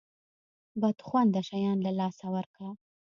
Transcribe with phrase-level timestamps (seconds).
[0.81, 2.67] بد خونده شیان له لاسه ورکه.